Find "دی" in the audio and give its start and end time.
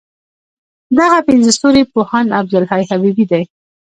3.31-3.43